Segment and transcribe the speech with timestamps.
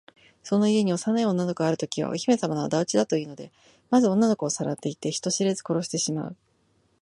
[0.41, 3.51] その家に幼い女の子があるときは、お姫さまのあだ討ちだというので、
[3.91, 6.35] まず女の子をさらっていって、人知れず殺してしまう。